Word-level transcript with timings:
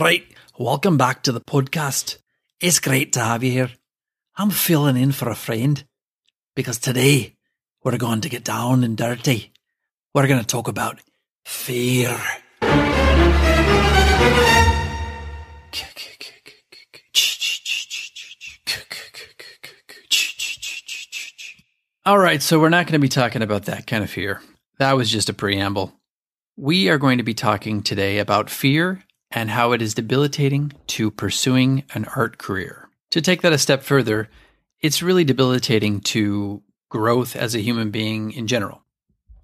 Right, 0.00 0.26
welcome 0.58 0.96
back 0.96 1.22
to 1.22 1.30
the 1.30 1.40
podcast. 1.40 2.18
It's 2.60 2.80
great 2.80 3.12
to 3.12 3.20
have 3.20 3.44
you 3.44 3.52
here. 3.52 3.70
I'm 4.36 4.50
filling 4.50 4.96
in 4.96 5.12
for 5.12 5.28
a 5.28 5.36
friend 5.36 5.84
because 6.56 6.78
today 6.78 7.36
we're 7.84 7.96
going 7.96 8.20
to 8.22 8.28
get 8.28 8.42
down 8.42 8.82
and 8.82 8.96
dirty. 8.96 9.52
We're 10.12 10.26
going 10.26 10.40
to 10.40 10.46
talk 10.46 10.66
about 10.66 10.98
fear. 11.44 12.18
All 22.04 22.18
right, 22.18 22.42
so 22.42 22.58
we're 22.58 22.68
not 22.68 22.86
going 22.86 22.94
to 22.94 22.98
be 22.98 23.08
talking 23.08 23.42
about 23.42 23.66
that 23.66 23.86
kind 23.86 24.02
of 24.02 24.10
fear. 24.10 24.42
That 24.78 24.96
was 24.96 25.08
just 25.08 25.28
a 25.28 25.32
preamble. 25.32 25.92
We 26.56 26.88
are 26.88 26.98
going 26.98 27.18
to 27.18 27.24
be 27.24 27.34
talking 27.34 27.80
today 27.80 28.18
about 28.18 28.50
fear 28.50 29.04
and 29.34 29.50
how 29.50 29.72
it 29.72 29.82
is 29.82 29.94
debilitating 29.94 30.72
to 30.86 31.10
pursuing 31.10 31.84
an 31.92 32.06
art 32.16 32.38
career. 32.38 32.88
To 33.10 33.20
take 33.20 33.42
that 33.42 33.52
a 33.52 33.58
step 33.58 33.82
further, 33.82 34.30
it's 34.80 35.02
really 35.02 35.24
debilitating 35.24 36.00
to 36.00 36.62
growth 36.88 37.34
as 37.34 37.54
a 37.54 37.60
human 37.60 37.90
being 37.90 38.32
in 38.32 38.46
general. 38.46 38.82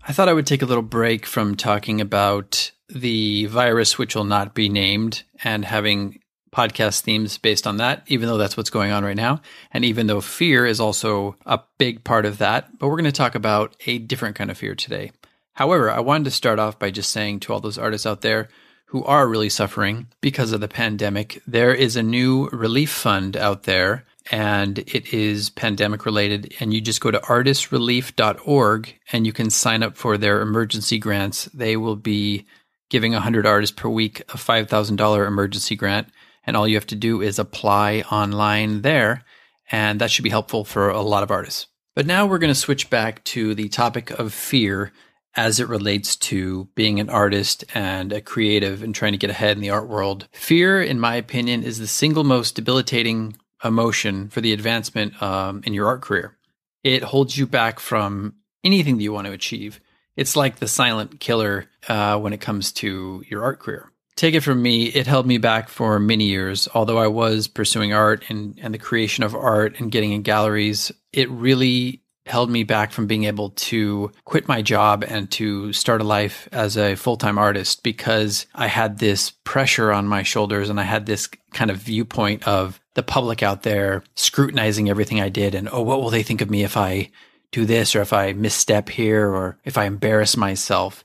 I 0.06 0.12
thought 0.12 0.28
I 0.28 0.32
would 0.32 0.46
take 0.46 0.62
a 0.62 0.66
little 0.66 0.82
break 0.82 1.26
from 1.26 1.56
talking 1.56 2.00
about 2.00 2.70
the 2.88 3.46
virus, 3.46 3.98
which 3.98 4.14
will 4.14 4.24
not 4.24 4.54
be 4.54 4.68
named, 4.68 5.24
and 5.44 5.64
having 5.64 6.20
podcast 6.52 7.00
themes 7.02 7.38
based 7.38 7.66
on 7.66 7.76
that, 7.76 8.02
even 8.06 8.28
though 8.28 8.38
that's 8.38 8.56
what's 8.56 8.70
going 8.70 8.90
on 8.90 9.04
right 9.04 9.16
now. 9.16 9.40
And 9.72 9.84
even 9.84 10.06
though 10.06 10.20
fear 10.20 10.66
is 10.66 10.80
also 10.80 11.36
a 11.46 11.60
big 11.78 12.02
part 12.02 12.26
of 12.26 12.38
that, 12.38 12.78
but 12.78 12.88
we're 12.88 12.96
going 12.96 13.04
to 13.04 13.12
talk 13.12 13.34
about 13.34 13.76
a 13.86 13.98
different 13.98 14.36
kind 14.36 14.50
of 14.50 14.58
fear 14.58 14.74
today. 14.74 15.12
However, 15.52 15.90
I 15.90 16.00
wanted 16.00 16.24
to 16.24 16.30
start 16.30 16.58
off 16.58 16.78
by 16.78 16.90
just 16.90 17.10
saying 17.10 17.40
to 17.40 17.52
all 17.52 17.60
those 17.60 17.78
artists 17.78 18.06
out 18.06 18.22
there 18.22 18.48
who 18.90 19.04
are 19.04 19.28
really 19.28 19.48
suffering 19.48 20.08
because 20.20 20.52
of 20.52 20.60
the 20.60 20.68
pandemic, 20.68 21.40
there 21.46 21.72
is 21.72 21.96
a 21.96 22.02
new 22.02 22.48
relief 22.48 22.90
fund 22.90 23.36
out 23.36 23.62
there 23.62 24.04
and 24.32 24.80
it 24.80 25.14
is 25.14 25.48
pandemic 25.50 26.04
related. 26.04 26.52
And 26.58 26.74
you 26.74 26.80
just 26.80 27.00
go 27.00 27.10
to 27.10 27.20
artistrelief.org 27.20 28.94
and 29.12 29.26
you 29.26 29.32
can 29.32 29.50
sign 29.50 29.82
up 29.82 29.96
for 29.96 30.18
their 30.18 30.40
emergency 30.40 30.98
grants. 30.98 31.44
They 31.54 31.76
will 31.76 31.96
be 31.96 32.46
giving 32.88 33.12
100 33.12 33.46
artists 33.46 33.74
per 33.74 33.88
week 33.88 34.20
a 34.22 34.36
$5,000 34.36 35.26
emergency 35.26 35.76
grant 35.76 36.08
and 36.44 36.56
all 36.56 36.66
you 36.66 36.74
have 36.74 36.86
to 36.88 36.96
do 36.96 37.22
is 37.22 37.38
apply 37.38 38.00
online 38.10 38.82
there, 38.82 39.24
and 39.70 40.00
that 40.00 40.10
should 40.10 40.24
be 40.24 40.30
helpful 40.30 40.64
for 40.64 40.88
a 40.88 41.00
lot 41.00 41.22
of 41.22 41.30
artists. 41.30 41.68
But 41.94 42.06
now 42.06 42.26
we're 42.26 42.38
going 42.38 42.52
to 42.52 42.58
switch 42.58 42.90
back 42.90 43.22
to 43.24 43.54
the 43.54 43.68
topic 43.68 44.10
of 44.10 44.32
fear 44.32 44.92
as 45.36 45.60
it 45.60 45.68
relates 45.68 46.16
to 46.16 46.68
being 46.74 47.00
an 47.00 47.08
artist 47.08 47.64
and 47.74 48.12
a 48.12 48.20
creative 48.20 48.82
and 48.82 48.94
trying 48.94 49.12
to 49.12 49.18
get 49.18 49.30
ahead 49.30 49.56
in 49.56 49.62
the 49.62 49.70
art 49.70 49.88
world. 49.88 50.28
Fear, 50.32 50.82
in 50.82 50.98
my 50.98 51.14
opinion, 51.16 51.62
is 51.62 51.78
the 51.78 51.86
single 51.86 52.24
most 52.24 52.54
debilitating 52.54 53.36
emotion 53.64 54.28
for 54.28 54.40
the 54.40 54.52
advancement 54.52 55.20
um, 55.22 55.62
in 55.64 55.74
your 55.74 55.86
art 55.86 56.02
career. 56.02 56.36
It 56.82 57.02
holds 57.02 57.36
you 57.36 57.46
back 57.46 57.78
from 57.78 58.34
anything 58.64 58.96
that 58.96 59.02
you 59.02 59.12
want 59.12 59.26
to 59.26 59.32
achieve. 59.32 59.80
It's 60.16 60.36
like 60.36 60.56
the 60.56 60.68
silent 60.68 61.20
killer 61.20 61.66
uh, 61.88 62.18
when 62.18 62.32
it 62.32 62.40
comes 62.40 62.72
to 62.72 63.22
your 63.28 63.42
art 63.44 63.60
career 63.60 63.90
take 64.20 64.34
it 64.34 64.42
from 64.42 64.60
me, 64.60 64.84
it 64.84 65.06
held 65.06 65.26
me 65.26 65.38
back 65.38 65.70
for 65.70 65.98
many 65.98 66.24
years. 66.24 66.68
Although 66.74 66.98
I 66.98 67.06
was 67.06 67.48
pursuing 67.48 67.94
art 67.94 68.22
and, 68.28 68.58
and 68.60 68.74
the 68.74 68.78
creation 68.78 69.24
of 69.24 69.34
art 69.34 69.80
and 69.80 69.90
getting 69.90 70.12
in 70.12 70.20
galleries, 70.20 70.92
it 71.10 71.30
really 71.30 72.02
held 72.26 72.50
me 72.50 72.62
back 72.64 72.92
from 72.92 73.06
being 73.06 73.24
able 73.24 73.50
to 73.50 74.10
quit 74.24 74.46
my 74.46 74.62
job 74.62 75.04
and 75.06 75.30
to 75.32 75.72
start 75.72 76.00
a 76.00 76.04
life 76.04 76.48
as 76.52 76.76
a 76.76 76.94
full 76.94 77.16
time 77.16 77.38
artist 77.38 77.82
because 77.82 78.46
I 78.54 78.66
had 78.66 78.98
this 78.98 79.30
pressure 79.44 79.92
on 79.92 80.06
my 80.06 80.22
shoulders 80.22 80.70
and 80.70 80.78
I 80.78 80.84
had 80.84 81.06
this 81.06 81.28
kind 81.52 81.70
of 81.70 81.78
viewpoint 81.78 82.46
of 82.46 82.80
the 82.94 83.02
public 83.02 83.42
out 83.42 83.62
there 83.62 84.02
scrutinizing 84.16 84.88
everything 84.88 85.20
I 85.20 85.28
did 85.28 85.54
and, 85.54 85.68
oh, 85.72 85.82
what 85.82 86.00
will 86.00 86.10
they 86.10 86.22
think 86.22 86.40
of 86.40 86.50
me 86.50 86.62
if 86.62 86.76
I 86.76 87.10
do 87.52 87.64
this 87.64 87.96
or 87.96 88.00
if 88.00 88.12
I 88.12 88.32
misstep 88.32 88.88
here 88.88 89.28
or 89.28 89.58
if 89.64 89.78
I 89.78 89.84
embarrass 89.84 90.36
myself? 90.36 91.02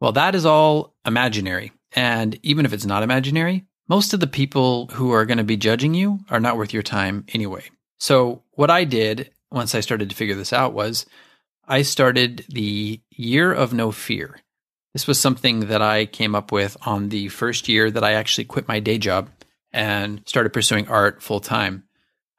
Well, 0.00 0.12
that 0.12 0.34
is 0.34 0.46
all 0.46 0.94
imaginary. 1.04 1.72
And 1.92 2.38
even 2.42 2.64
if 2.64 2.72
it's 2.72 2.86
not 2.86 3.02
imaginary, 3.02 3.66
most 3.88 4.14
of 4.14 4.20
the 4.20 4.26
people 4.28 4.86
who 4.92 5.10
are 5.12 5.26
going 5.26 5.38
to 5.38 5.44
be 5.44 5.56
judging 5.56 5.94
you 5.94 6.20
are 6.30 6.38
not 6.38 6.56
worth 6.56 6.72
your 6.72 6.82
time 6.82 7.24
anyway. 7.34 7.64
So, 7.98 8.44
what 8.52 8.70
I 8.70 8.84
did 8.84 9.30
once 9.50 9.74
I 9.74 9.80
started 9.80 10.10
to 10.10 10.16
figure 10.16 10.34
this 10.34 10.52
out 10.52 10.72
was 10.72 11.06
I 11.66 11.82
started 11.82 12.44
the 12.48 13.00
year 13.10 13.52
of 13.52 13.72
no 13.72 13.92
fear. 13.92 14.40
This 14.92 15.06
was 15.06 15.20
something 15.20 15.60
that 15.68 15.82
I 15.82 16.06
came 16.06 16.34
up 16.34 16.50
with 16.50 16.76
on 16.84 17.10
the 17.10 17.28
first 17.28 17.68
year 17.68 17.90
that 17.90 18.02
I 18.02 18.12
actually 18.12 18.44
quit 18.44 18.66
my 18.66 18.80
day 18.80 18.98
job 18.98 19.30
and 19.72 20.22
started 20.26 20.52
pursuing 20.52 20.88
art 20.88 21.22
full 21.22 21.40
time. 21.40 21.84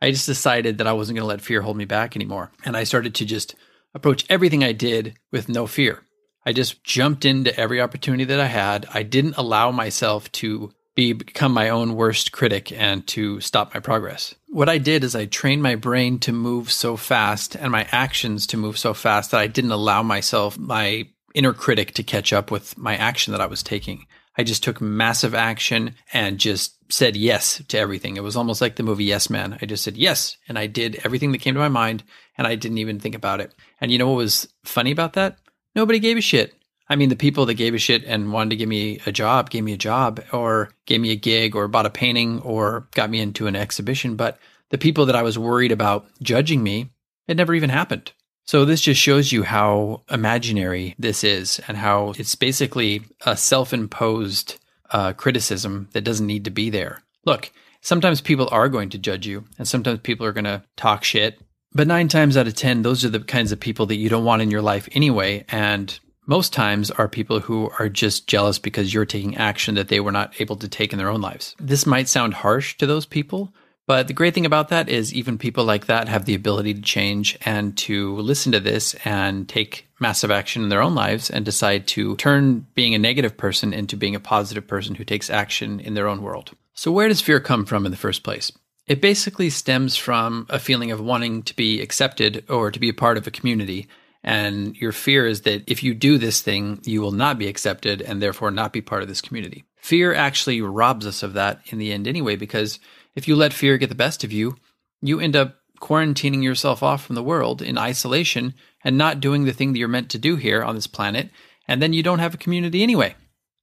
I 0.01 0.11
just 0.11 0.25
decided 0.25 0.77
that 0.77 0.87
I 0.87 0.93
wasn't 0.93 1.17
going 1.17 1.23
to 1.23 1.27
let 1.27 1.41
fear 1.41 1.61
hold 1.61 1.77
me 1.77 1.85
back 1.85 2.15
anymore. 2.15 2.51
And 2.65 2.75
I 2.75 2.83
started 2.83 3.15
to 3.15 3.25
just 3.25 3.55
approach 3.93 4.25
everything 4.29 4.63
I 4.63 4.71
did 4.73 5.17
with 5.31 5.47
no 5.47 5.67
fear. 5.67 6.03
I 6.45 6.53
just 6.53 6.83
jumped 6.83 7.23
into 7.23 7.57
every 7.57 7.79
opportunity 7.79 8.23
that 8.25 8.39
I 8.39 8.47
had. 8.47 8.87
I 8.93 9.03
didn't 9.03 9.37
allow 9.37 9.71
myself 9.71 10.31
to 10.33 10.71
be 10.95 11.13
become 11.13 11.53
my 11.53 11.69
own 11.69 11.95
worst 11.95 12.31
critic 12.31 12.71
and 12.71 13.05
to 13.07 13.39
stop 13.39 13.73
my 13.73 13.79
progress. 13.79 14.35
What 14.51 14.67
I 14.67 14.79
did 14.79 15.05
is 15.05 15.15
I 15.15 15.25
trained 15.25 15.63
my 15.63 15.75
brain 15.75 16.19
to 16.19 16.33
move 16.33 16.73
so 16.73 16.97
fast 16.97 17.55
and 17.55 17.71
my 17.71 17.87
actions 17.89 18.45
to 18.47 18.57
move 18.57 18.77
so 18.77 18.93
fast 18.93 19.31
that 19.31 19.39
I 19.39 19.47
didn't 19.47 19.71
allow 19.71 20.03
myself 20.03 20.59
my 20.59 21.07
inner 21.33 21.53
critic 21.53 21.93
to 21.93 22.03
catch 22.03 22.33
up 22.33 22.51
with 22.51 22.77
my 22.77 22.97
action 22.97 23.31
that 23.31 23.39
I 23.39 23.45
was 23.45 23.63
taking. 23.63 24.07
I 24.37 24.43
just 24.43 24.61
took 24.61 24.81
massive 24.81 25.33
action 25.33 25.95
and 26.11 26.37
just 26.37 26.75
said 26.91 27.15
yes 27.15 27.63
to 27.69 27.77
everything. 27.77 28.17
It 28.17 28.23
was 28.23 28.35
almost 28.35 28.59
like 28.59 28.75
the 28.75 28.83
movie 28.83 29.05
Yes 29.05 29.29
Man. 29.29 29.57
I 29.61 29.65
just 29.65 29.85
said 29.85 29.95
yes 29.95 30.35
and 30.49 30.59
I 30.59 30.67
did 30.67 30.99
everything 31.05 31.31
that 31.31 31.39
came 31.39 31.53
to 31.53 31.59
my 31.61 31.69
mind 31.69 32.03
and 32.37 32.45
I 32.45 32.55
didn't 32.55 32.79
even 32.79 32.99
think 32.99 33.15
about 33.15 33.39
it. 33.39 33.53
And 33.79 33.89
you 33.89 33.97
know 33.97 34.09
what 34.09 34.17
was 34.17 34.49
funny 34.65 34.91
about 34.91 35.13
that? 35.13 35.37
nobody 35.75 35.99
gave 35.99 36.17
a 36.17 36.21
shit. 36.21 36.53
I 36.91 36.97
mean, 36.97 37.07
the 37.07 37.15
people 37.15 37.45
that 37.45 37.53
gave 37.53 37.73
a 37.73 37.77
shit 37.77 38.03
and 38.03 38.33
wanted 38.33 38.49
to 38.49 38.55
give 38.57 38.67
me 38.67 38.99
a 39.05 39.13
job 39.13 39.49
gave 39.49 39.63
me 39.63 39.71
a 39.71 39.77
job 39.77 40.21
or 40.33 40.71
gave 40.85 40.99
me 40.99 41.11
a 41.11 41.15
gig 41.15 41.55
or 41.55 41.69
bought 41.69 41.85
a 41.85 41.89
painting 41.89 42.41
or 42.41 42.89
got 42.93 43.09
me 43.09 43.21
into 43.21 43.47
an 43.47 43.55
exhibition. 43.55 44.17
But 44.17 44.37
the 44.71 44.77
people 44.77 45.05
that 45.05 45.15
I 45.15 45.23
was 45.23 45.39
worried 45.39 45.71
about 45.71 46.05
judging 46.21 46.61
me, 46.61 46.89
it 47.29 47.37
never 47.37 47.55
even 47.55 47.69
happened. 47.69 48.11
So 48.43 48.65
this 48.65 48.81
just 48.81 48.99
shows 48.99 49.31
you 49.31 49.43
how 49.43 50.01
imaginary 50.11 50.93
this 50.99 51.23
is 51.23 51.61
and 51.65 51.77
how 51.77 52.13
it's 52.17 52.35
basically 52.35 53.03
a 53.25 53.37
self 53.37 53.71
imposed 53.71 54.59
uh, 54.89 55.13
criticism 55.13 55.87
that 55.93 56.03
doesn't 56.03 56.27
need 56.27 56.43
to 56.43 56.51
be 56.51 56.69
there. 56.69 57.03
Look, 57.23 57.53
sometimes 57.79 58.19
people 58.19 58.49
are 58.51 58.67
going 58.67 58.89
to 58.89 58.97
judge 58.97 59.25
you 59.25 59.45
and 59.57 59.65
sometimes 59.65 60.01
people 60.01 60.25
are 60.25 60.33
going 60.33 60.43
to 60.43 60.61
talk 60.75 61.05
shit 61.05 61.39
but 61.73 61.87
nine 61.87 62.09
times 62.09 62.35
out 62.35 62.47
of 62.47 62.55
10, 62.55 62.81
those 62.81 63.05
are 63.05 63.09
the 63.09 63.21
kinds 63.21 63.53
of 63.53 63.59
people 63.59 63.85
that 63.85 63.95
you 63.95 64.09
don't 64.09 64.25
want 64.25 64.41
in 64.41 64.51
your 64.51 64.61
life 64.61 64.89
anyway. 64.91 65.45
And 65.47 65.97
most 66.31 66.53
times 66.53 66.89
are 66.91 67.09
people 67.09 67.41
who 67.41 67.69
are 67.77 67.89
just 67.89 68.25
jealous 68.25 68.57
because 68.57 68.93
you're 68.93 69.05
taking 69.05 69.35
action 69.35 69.75
that 69.75 69.89
they 69.89 69.99
were 69.99 70.13
not 70.13 70.39
able 70.39 70.55
to 70.55 70.69
take 70.69 70.93
in 70.93 70.97
their 70.97 71.09
own 71.09 71.19
lives. 71.19 71.57
This 71.59 71.85
might 71.85 72.07
sound 72.07 72.35
harsh 72.35 72.77
to 72.77 72.85
those 72.87 73.05
people, 73.05 73.53
But 73.87 74.07
the 74.07 74.13
great 74.13 74.33
thing 74.33 74.45
about 74.45 74.69
that 74.69 74.87
is 74.87 75.13
even 75.13 75.37
people 75.37 75.65
like 75.65 75.87
that 75.87 76.07
have 76.07 76.23
the 76.23 76.35
ability 76.35 76.73
to 76.75 76.81
change 76.81 77.37
and 77.41 77.75
to 77.79 78.15
listen 78.17 78.53
to 78.53 78.61
this 78.61 78.95
and 79.03 79.49
take 79.49 79.87
massive 79.99 80.31
action 80.31 80.63
in 80.63 80.69
their 80.69 80.81
own 80.81 80.95
lives 80.95 81.29
and 81.29 81.43
decide 81.43 81.87
to 81.87 82.15
turn 82.15 82.65
being 82.75 82.95
a 82.95 82.99
negative 82.99 83.35
person 83.35 83.73
into 83.73 83.97
being 83.97 84.15
a 84.15 84.19
positive 84.21 84.65
person 84.65 84.95
who 84.95 85.03
takes 85.03 85.29
action 85.29 85.81
in 85.81 85.95
their 85.95 86.07
own 86.07 86.21
world. 86.21 86.51
So, 86.73 86.91
where 86.93 87.09
does 87.09 87.19
fear 87.19 87.41
come 87.41 87.65
from 87.65 87.85
in 87.85 87.91
the 87.91 87.97
first 87.97 88.23
place? 88.23 88.53
It 88.87 89.01
basically 89.01 89.49
stems 89.49 89.97
from 89.97 90.45
a 90.49 90.59
feeling 90.59 90.91
of 90.91 91.01
wanting 91.01 91.43
to 91.43 91.55
be 91.55 91.81
accepted 91.81 92.45
or 92.49 92.71
to 92.71 92.79
be 92.79 92.89
a 92.89 92.93
part 92.93 93.17
of 93.17 93.27
a 93.27 93.31
community. 93.31 93.89
And 94.23 94.75
your 94.75 94.91
fear 94.91 95.25
is 95.25 95.41
that 95.41 95.63
if 95.67 95.83
you 95.83 95.93
do 95.93 96.17
this 96.17 96.41
thing, 96.41 96.79
you 96.83 97.01
will 97.01 97.11
not 97.11 97.39
be 97.39 97.47
accepted 97.47 98.01
and 98.01 98.21
therefore 98.21 98.51
not 98.51 98.71
be 98.71 98.81
part 98.81 99.01
of 99.01 99.07
this 99.07 99.21
community. 99.21 99.63
Fear 99.77 100.13
actually 100.13 100.61
robs 100.61 101.07
us 101.07 101.23
of 101.23 101.33
that 101.33 101.61
in 101.67 101.79
the 101.79 101.91
end 101.91 102.07
anyway, 102.07 102.35
because 102.35 102.79
if 103.15 103.27
you 103.27 103.35
let 103.35 103.53
fear 103.53 103.77
get 103.77 103.89
the 103.89 103.95
best 103.95 104.23
of 104.23 104.31
you, 104.31 104.55
you 105.01 105.19
end 105.19 105.35
up 105.35 105.55
quarantining 105.79 106.43
yourself 106.43 106.83
off 106.83 107.03
from 107.03 107.15
the 107.15 107.23
world 107.23 107.61
in 107.61 107.77
isolation 107.77 108.53
and 108.83 108.97
not 108.97 109.19
doing 109.19 109.45
the 109.45 109.53
thing 109.53 109.73
that 109.73 109.79
you're 109.79 109.87
meant 109.87 110.11
to 110.11 110.19
do 110.19 110.35
here 110.35 110.63
on 110.63 110.75
this 110.75 110.87
planet. 110.87 111.31
And 111.67 111.81
then 111.81 111.93
you 111.93 112.03
don't 112.03 112.19
have 112.19 112.35
a 112.35 112.37
community 112.37 112.83
anyway. 112.83 113.15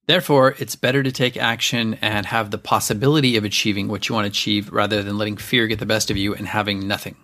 Therefore, 0.07 0.55
it's 0.57 0.75
better 0.75 1.03
to 1.03 1.11
take 1.11 1.37
action 1.37 1.97
and 2.01 2.25
have 2.25 2.51
the 2.51 2.57
possibility 2.57 3.37
of 3.37 3.43
achieving 3.43 3.87
what 3.87 4.09
you 4.09 4.15
want 4.15 4.25
to 4.25 4.29
achieve 4.29 4.71
rather 4.71 5.03
than 5.03 5.17
letting 5.17 5.37
fear 5.37 5.67
get 5.67 5.79
the 5.79 5.85
best 5.85 6.09
of 6.09 6.17
you 6.17 6.33
and 6.33 6.47
having 6.47 6.87
nothing. 6.87 7.15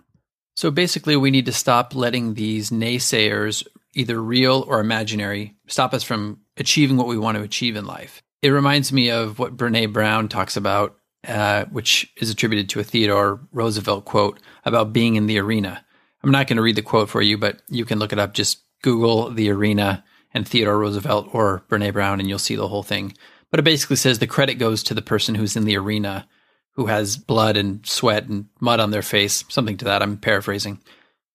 So 0.55 0.71
basically, 0.71 1.15
we 1.15 1.31
need 1.31 1.45
to 1.45 1.53
stop 1.53 1.93
letting 1.93 2.33
these 2.33 2.69
naysayers, 2.69 3.67
either 3.93 4.21
real 4.21 4.65
or 4.67 4.79
imaginary, 4.79 5.55
stop 5.67 5.93
us 5.93 6.03
from 6.03 6.39
achieving 6.57 6.97
what 6.97 7.07
we 7.07 7.17
want 7.17 7.37
to 7.37 7.43
achieve 7.43 7.75
in 7.75 7.85
life. 7.85 8.21
It 8.41 8.49
reminds 8.49 8.93
me 8.93 9.09
of 9.09 9.37
what 9.37 9.57
Brene 9.57 9.91
Brown 9.91 10.29
talks 10.29 10.55
about, 10.55 10.95
uh, 11.27 11.65
which 11.65 12.11
is 12.21 12.29
attributed 12.29 12.69
to 12.69 12.79
a 12.79 12.83
Theodore 12.83 13.41
Roosevelt 13.51 14.05
quote 14.05 14.39
about 14.63 14.93
being 14.93 15.15
in 15.15 15.27
the 15.27 15.39
arena. 15.39 15.83
I'm 16.23 16.31
not 16.31 16.47
going 16.47 16.57
to 16.57 16.63
read 16.63 16.75
the 16.75 16.81
quote 16.81 17.09
for 17.09 17.21
you, 17.21 17.37
but 17.37 17.61
you 17.69 17.85
can 17.85 17.99
look 17.99 18.13
it 18.13 18.19
up. 18.19 18.33
Just 18.33 18.59
Google 18.81 19.31
the 19.31 19.49
arena 19.49 20.03
and 20.33 20.47
Theodore 20.47 20.77
Roosevelt 20.77 21.29
or 21.33 21.63
Brene 21.69 21.91
Brown, 21.91 22.19
and 22.19 22.29
you'll 22.29 22.39
see 22.39 22.55
the 22.55 22.67
whole 22.67 22.83
thing. 22.83 23.13
But 23.51 23.59
it 23.59 23.63
basically 23.63 23.95
says 23.95 24.19
the 24.19 24.27
credit 24.27 24.55
goes 24.55 24.83
to 24.83 24.93
the 24.93 25.01
person 25.01 25.35
who's 25.35 25.55
in 25.55 25.65
the 25.65 25.77
arena, 25.77 26.27
who 26.75 26.87
has 26.87 27.17
blood 27.17 27.57
and 27.57 27.85
sweat 27.85 28.27
and 28.27 28.47
mud 28.59 28.79
on 28.79 28.91
their 28.91 29.01
face, 29.01 29.43
something 29.49 29.77
to 29.77 29.85
that. 29.85 30.01
I'm 30.01 30.17
paraphrasing, 30.17 30.81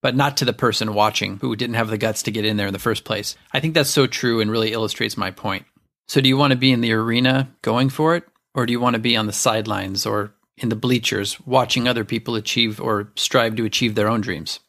but 0.02 0.14
not 0.14 0.37
to 0.38 0.44
the 0.44 0.52
person 0.52 0.94
watching 0.94 1.38
who 1.38 1.56
didn't 1.56 1.75
have 1.75 1.88
the 1.88 1.98
guts 1.98 2.22
to 2.25 2.31
get 2.31 2.44
in 2.44 2.56
there 2.56 2.66
in 2.66 2.72
the 2.72 2.78
first 2.78 3.04
place. 3.04 3.37
I 3.52 3.60
think 3.60 3.75
that's 3.75 3.90
so 3.90 4.06
true 4.06 4.40
and 4.40 4.50
really 4.50 4.72
illustrates 4.72 5.16
my 5.16 5.31
point. 5.31 5.64
So, 6.08 6.20
do 6.20 6.28
you 6.28 6.37
want 6.37 6.52
to 6.52 6.58
be 6.58 6.72
in 6.72 6.81
the 6.81 6.92
arena 6.92 7.48
going 7.62 7.88
for 7.88 8.16
it, 8.16 8.25
or 8.54 8.66
do 8.66 8.72
you 8.72 8.81
want 8.81 8.94
to 8.94 9.00
be 9.00 9.16
on 9.16 9.26
the 9.26 9.32
sidelines 9.32 10.04
or 10.04 10.34
in 10.56 10.69
the 10.69 10.76
bleachers 10.76 11.40
watching 11.46 11.86
other 11.86 12.04
people 12.04 12.34
achieve 12.34 12.81
or 12.81 13.12
strive 13.16 13.56
to 13.56 13.64
achieve 13.64 13.94
their 13.94 14.08
own 14.08 14.20
dreams? 14.20 14.60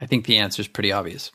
I 0.00 0.06
think 0.06 0.26
the 0.26 0.38
answer 0.38 0.60
is 0.60 0.68
pretty 0.68 0.92
obvious. 0.92 1.30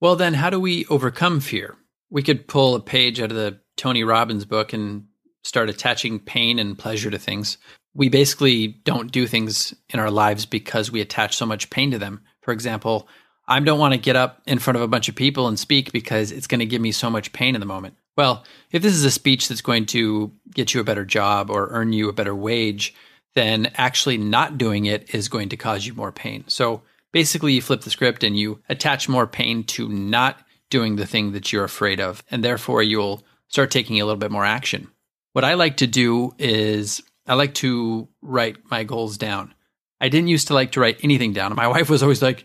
Well, 0.00 0.16
then, 0.16 0.34
how 0.34 0.50
do 0.50 0.58
we 0.58 0.86
overcome 0.86 1.40
fear? 1.40 1.76
We 2.10 2.22
could 2.22 2.48
pull 2.48 2.74
a 2.74 2.80
page 2.80 3.20
out 3.20 3.30
of 3.30 3.36
the 3.36 3.58
Tony 3.76 4.04
Robbins 4.04 4.44
book 4.44 4.72
and 4.72 5.06
start 5.42 5.68
attaching 5.68 6.18
pain 6.18 6.58
and 6.58 6.78
pleasure 6.78 7.10
to 7.10 7.18
things. 7.18 7.58
We 7.94 8.08
basically 8.08 8.68
don't 8.68 9.12
do 9.12 9.26
things 9.26 9.74
in 9.88 10.00
our 10.00 10.10
lives 10.10 10.46
because 10.46 10.90
we 10.90 11.00
attach 11.00 11.36
so 11.36 11.46
much 11.46 11.70
pain 11.70 11.92
to 11.92 11.98
them. 11.98 12.22
For 12.42 12.52
example, 12.52 13.08
I 13.46 13.60
don't 13.60 13.78
want 13.78 13.94
to 13.94 14.00
get 14.00 14.16
up 14.16 14.42
in 14.46 14.58
front 14.58 14.76
of 14.76 14.82
a 14.82 14.88
bunch 14.88 15.08
of 15.08 15.14
people 15.14 15.48
and 15.48 15.58
speak 15.58 15.92
because 15.92 16.32
it's 16.32 16.46
going 16.46 16.60
to 16.60 16.66
give 16.66 16.80
me 16.80 16.92
so 16.92 17.10
much 17.10 17.32
pain 17.32 17.54
in 17.54 17.60
the 17.60 17.66
moment. 17.66 17.96
Well, 18.16 18.44
if 18.70 18.82
this 18.82 18.94
is 18.94 19.04
a 19.04 19.10
speech 19.10 19.48
that's 19.48 19.60
going 19.60 19.86
to 19.86 20.32
get 20.52 20.72
you 20.72 20.80
a 20.80 20.84
better 20.84 21.04
job 21.04 21.50
or 21.50 21.68
earn 21.70 21.92
you 21.92 22.08
a 22.08 22.12
better 22.12 22.34
wage, 22.34 22.94
then 23.34 23.70
actually 23.74 24.16
not 24.16 24.56
doing 24.56 24.86
it 24.86 25.14
is 25.14 25.28
going 25.28 25.48
to 25.50 25.56
cause 25.56 25.86
you 25.86 25.94
more 25.94 26.12
pain. 26.12 26.44
So 26.46 26.82
basically, 27.12 27.52
you 27.52 27.62
flip 27.62 27.82
the 27.82 27.90
script 27.90 28.22
and 28.24 28.38
you 28.38 28.60
attach 28.68 29.08
more 29.08 29.26
pain 29.26 29.64
to 29.64 29.88
not 29.88 30.40
doing 30.70 30.96
the 30.96 31.06
thing 31.06 31.32
that 31.32 31.52
you're 31.52 31.64
afraid 31.64 32.00
of. 32.00 32.22
And 32.30 32.44
therefore, 32.44 32.82
you'll 32.82 33.24
start 33.48 33.70
taking 33.70 34.00
a 34.00 34.04
little 34.04 34.18
bit 34.18 34.30
more 34.30 34.44
action. 34.44 34.88
What 35.32 35.44
I 35.44 35.54
like 35.54 35.78
to 35.78 35.86
do 35.86 36.34
is 36.38 37.02
I 37.26 37.34
like 37.34 37.54
to 37.54 38.08
write 38.22 38.56
my 38.70 38.84
goals 38.84 39.16
down. 39.18 39.54
I 40.00 40.08
didn't 40.08 40.28
used 40.28 40.48
to 40.48 40.54
like 40.54 40.72
to 40.72 40.80
write 40.80 41.00
anything 41.02 41.32
down. 41.32 41.54
My 41.54 41.68
wife 41.74 41.88
was 41.88 42.02
always 42.02 42.22
like, 42.22 42.44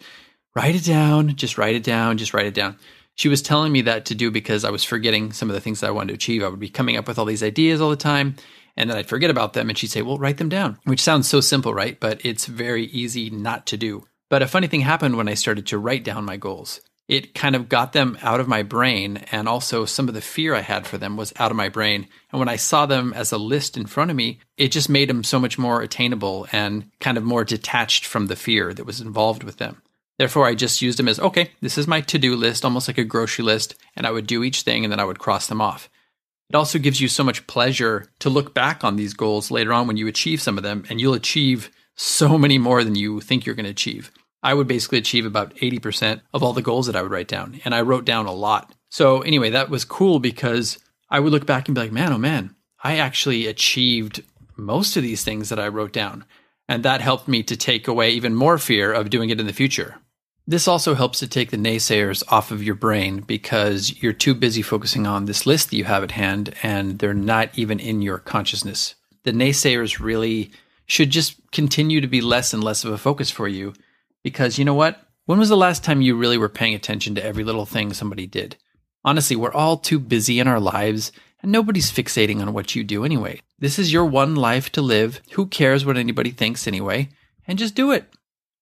write 0.56 0.76
it 0.76 0.86
down, 0.86 1.36
just 1.36 1.58
write 1.58 1.76
it 1.76 1.84
down, 1.84 2.18
just 2.18 2.34
write 2.34 2.46
it 2.46 2.54
down. 2.54 2.78
She 3.16 3.28
was 3.28 3.42
telling 3.42 3.74
me 3.74 3.82
that 3.82 4.06
to 4.06 4.16
do 4.16 4.32
because 4.32 4.64
I 4.64 4.70
was 4.70 4.86
forgetting 4.86 5.34
some 5.34 5.50
of 5.50 5.54
the 5.54 5.60
things 5.60 5.82
that 5.82 5.88
I 5.88 5.92
wanted 5.92 6.10
to 6.10 6.14
achieve. 6.14 6.42
I 6.42 6.48
would 6.48 6.60
be 6.60 6.70
coming 6.70 6.96
up 6.96 7.08
with 7.08 7.20
all 7.20 7.26
these 7.26 7.44
ideas 7.44 7.82
all 7.82 7.90
the 7.90 7.98
time 7.98 8.36
and 8.78 8.90
then 8.90 8.98
I'd 8.98 9.10
forget 9.10 9.30
about 9.30 9.54
them. 9.54 9.68
And 9.68 9.78
she'd 9.78 9.92
say, 9.92 10.02
well, 10.02 10.18
write 10.18 10.38
them 10.38 10.48
down, 10.48 10.80
which 10.86 11.02
sounds 11.02 11.28
so 11.28 11.42
simple, 11.42 11.74
right? 11.74 12.00
But 12.00 12.26
it's 12.26 12.46
very 12.46 12.86
easy 12.86 13.30
not 13.30 13.68
to 13.68 13.78
do. 13.78 14.06
But 14.30 14.42
a 14.42 14.48
funny 14.48 14.68
thing 14.68 14.82
happened 14.82 15.18
when 15.18 15.28
I 15.28 15.34
started 15.34 15.68
to 15.68 15.78
write 15.78 16.04
down 16.06 16.24
my 16.24 16.38
goals 16.38 16.80
it 17.10 17.34
kind 17.34 17.56
of 17.56 17.68
got 17.68 17.92
them 17.92 18.18
out 18.22 18.40
of 18.40 18.48
my 18.48 18.62
brain. 18.62 19.18
And 19.32 19.50
also, 19.50 19.84
some 19.84 20.08
of 20.08 20.14
the 20.14 20.22
fear 20.22 20.54
I 20.54 20.62
had 20.62 20.86
for 20.86 21.00
them 21.00 21.18
was 21.18 21.34
out 21.38 21.50
of 21.50 21.58
my 21.58 21.68
brain. 21.68 22.08
And 22.32 22.40
when 22.40 22.48
I 22.48 22.56
saw 22.56 22.86
them 22.86 23.14
as 23.14 23.32
a 23.32 23.38
list 23.38 23.76
in 23.76 23.88
front 23.88 24.12
of 24.12 24.16
me, 24.16 24.40
it 24.58 24.72
just 24.72 24.90
made 24.90 25.10
them 25.10 25.24
so 25.24 25.40
much 25.40 25.58
more 25.58 25.82
attainable 25.82 26.48
and 26.52 26.90
kind 27.00 27.18
of 27.18 27.24
more 27.24 27.44
detached 27.44 28.06
from 28.06 28.28
the 28.28 28.36
fear 28.36 28.74
that 28.76 28.86
was 28.86 29.02
involved 29.02 29.44
with 29.44 29.58
them. 29.58 29.82
Therefore, 30.20 30.46
I 30.46 30.54
just 30.54 30.84
used 30.84 31.00
them 31.00 31.08
as 31.08 31.20
okay, 31.20 31.52
this 31.62 31.80
is 31.80 31.88
my 31.88 32.02
to 32.02 32.20
do 32.20 32.36
list, 32.36 32.64
almost 32.64 32.88
like 32.88 33.00
a 33.00 33.04
grocery 33.04 33.44
list. 33.44 33.74
And 33.96 34.06
I 34.06 34.12
would 34.12 34.28
do 34.28 34.44
each 34.44 34.62
thing 34.62 34.86
and 34.86 34.92
then 34.92 35.00
I 35.00 35.06
would 35.06 35.20
cross 35.20 35.48
them 35.48 35.62
off. 35.62 35.90
It 36.50 36.56
also 36.56 36.78
gives 36.78 37.02
you 37.02 37.08
so 37.08 37.24
much 37.24 37.48
pleasure 37.48 38.08
to 38.20 38.30
look 38.30 38.54
back 38.54 38.84
on 38.84 38.96
these 38.96 39.14
goals 39.14 39.50
later 39.52 39.74
on 39.74 39.88
when 39.88 39.98
you 39.98 40.08
achieve 40.08 40.42
some 40.42 40.58
of 40.58 40.64
them, 40.64 40.84
and 40.90 41.00
you'll 41.00 41.14
achieve 41.14 41.70
so 41.96 42.40
many 42.40 42.58
more 42.58 42.84
than 42.84 42.96
you 42.96 43.20
think 43.22 43.46
you're 43.46 43.54
going 43.54 43.66
to 43.66 43.70
achieve. 43.70 44.12
I 44.42 44.54
would 44.54 44.68
basically 44.68 44.98
achieve 44.98 45.26
about 45.26 45.56
80% 45.56 46.22
of 46.34 46.44
all 46.44 46.54
the 46.54 46.62
goals 46.62 46.88
that 46.88 46.96
I 46.96 47.02
would 47.02 47.12
write 47.12 47.28
down. 47.28 47.60
And 47.66 47.76
I 47.76 47.82
wrote 47.82 48.06
down 48.06 48.26
a 48.26 48.32
lot. 48.32 48.74
So, 48.90 49.22
anyway, 49.22 49.50
that 49.52 49.70
was 49.70 49.86
cool 49.86 50.20
because 50.20 50.78
I 51.10 51.20
would 51.20 51.32
look 51.32 51.46
back 51.46 51.68
and 51.68 51.76
be 51.76 51.82
like, 51.82 51.92
man, 51.92 52.14
oh 52.14 52.18
man, 52.18 52.56
I 52.84 52.98
actually 52.98 53.48
achieved 53.48 54.24
most 54.56 54.96
of 54.96 55.04
these 55.04 55.24
things 55.24 55.50
that 55.50 55.60
I 55.60 55.68
wrote 55.68 55.94
down. 55.94 56.26
And 56.68 56.84
that 56.84 57.02
helped 57.02 57.28
me 57.28 57.44
to 57.44 57.58
take 57.58 57.88
away 57.88 58.12
even 58.12 58.36
more 58.36 58.58
fear 58.58 58.94
of 58.94 59.10
doing 59.10 59.30
it 59.30 59.40
in 59.40 59.48
the 59.48 59.54
future. 59.54 59.98
This 60.48 60.68
also 60.68 60.96
helps 60.96 61.20
to 61.20 61.28
take 61.28 61.52
the 61.52 61.58
naysayers 61.58 62.24
off 62.30 62.52
of 62.52 62.64
your 62.64 62.76
brain 62.76 63.20
because 63.20 64.02
you're 64.02 64.14
too 64.14 64.34
busy 64.34 64.62
focusing 64.62 65.06
on 65.06 65.26
this 65.26 65.46
list 65.46 65.70
that 65.70 65.76
you 65.76 65.84
have 65.84 66.04
at 66.04 66.12
hand 66.12 66.56
and 66.64 66.98
they're 66.98 67.14
not 67.14 67.50
even 67.56 67.80
in 67.80 68.02
your 68.02 68.18
consciousness. 68.18 68.96
The 69.24 69.32
naysayers 69.32 70.00
really 70.00 70.52
should 70.88 71.12
just 71.12 71.40
continue 71.52 72.02
to 72.02 72.08
be 72.08 72.22
less 72.22 72.52
and 72.52 72.64
less 72.64 72.84
of 72.84 72.92
a 72.92 72.98
focus 72.98 73.30
for 73.30 73.48
you 73.48 73.74
because 74.24 74.58
you 74.58 74.66
know 74.66 74.74
what? 74.74 75.02
When 75.26 75.40
was 75.40 75.50
the 75.50 75.58
last 75.58 75.84
time 75.84 76.02
you 76.02 76.16
really 76.16 76.38
were 76.38 76.50
paying 76.50 76.74
attention 76.74 77.16
to 77.16 77.24
every 77.24 77.44
little 77.44 77.66
thing 77.66 77.94
somebody 77.94 78.26
did? 78.26 78.58
Honestly, 79.06 79.36
we're 79.36 79.54
all 79.54 79.78
too 79.78 80.00
busy 80.00 80.40
in 80.40 80.48
our 80.48 80.60
lives, 80.60 81.12
and 81.42 81.52
nobody's 81.52 81.92
fixating 81.92 82.42
on 82.42 82.54
what 82.54 82.76
you 82.76 82.84
do 82.84 83.06
anyway. 83.06 83.40
This 83.60 83.80
is 83.80 83.94
your 83.94 84.06
one 84.06 84.36
life 84.36 84.72
to 84.72 84.82
live. 84.82 85.22
Who 85.34 85.46
cares 85.46 85.86
what 85.86 85.98
anybody 85.98 86.32
thinks 86.32 86.68
anyway? 86.68 87.10
And 87.48 87.60
just 87.60 87.76
do 87.76 87.92
it. 87.92 88.06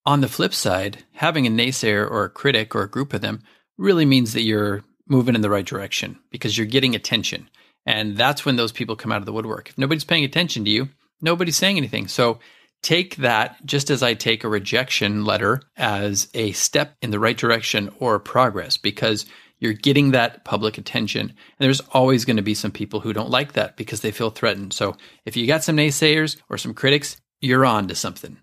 On 0.05 0.21
the 0.21 0.27
flip 0.27 0.53
side, 0.53 1.03
having 1.13 1.47
a 1.47 1.49
naysayer 1.49 2.09
or 2.09 2.23
a 2.23 2.29
critic 2.29 2.75
or 2.75 2.83
a 2.83 2.89
group 2.89 3.13
of 3.13 3.21
them 3.21 3.41
really 3.77 4.05
means 4.05 4.33
that 4.33 4.43
you're 4.43 4.83
moving 5.07 5.35
in 5.35 5.41
the 5.41 5.49
right 5.49 5.65
direction 5.65 6.19
because 6.31 6.57
you're 6.57 6.67
getting 6.67 6.95
attention. 6.95 7.49
And 7.85 8.17
that's 8.17 8.45
when 8.45 8.57
those 8.57 8.71
people 8.71 8.95
come 8.95 9.11
out 9.11 9.21
of 9.21 9.25
the 9.25 9.33
woodwork. 9.33 9.69
If 9.69 9.77
nobody's 9.77 10.03
paying 10.03 10.23
attention 10.23 10.65
to 10.65 10.69
you, 10.69 10.89
nobody's 11.21 11.57
saying 11.57 11.77
anything. 11.77 12.07
So 12.07 12.39
take 12.81 13.17
that 13.17 13.65
just 13.65 13.89
as 13.89 14.03
I 14.03 14.13
take 14.13 14.43
a 14.43 14.49
rejection 14.49 15.25
letter 15.25 15.61
as 15.75 16.27
a 16.33 16.51
step 16.53 16.95
in 17.01 17.11
the 17.11 17.19
right 17.19 17.37
direction 17.37 17.91
or 17.99 18.19
progress 18.19 18.77
because 18.77 19.25
you're 19.59 19.73
getting 19.73 20.11
that 20.11 20.45
public 20.45 20.77
attention. 20.77 21.21
And 21.21 21.35
there's 21.59 21.81
always 21.91 22.25
going 22.25 22.37
to 22.37 22.43
be 22.43 22.53
some 22.53 22.71
people 22.71 22.99
who 22.99 23.13
don't 23.13 23.29
like 23.29 23.53
that 23.53 23.75
because 23.75 24.01
they 24.01 24.11
feel 24.11 24.29
threatened. 24.29 24.73
So 24.73 24.95
if 25.25 25.35
you 25.35 25.47
got 25.47 25.63
some 25.63 25.77
naysayers 25.77 26.37
or 26.49 26.57
some 26.57 26.73
critics, 26.73 27.17
you're 27.41 27.65
on 27.65 27.87
to 27.87 27.95
something. 27.95 28.37